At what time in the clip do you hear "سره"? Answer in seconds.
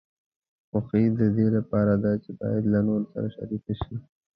3.13-3.27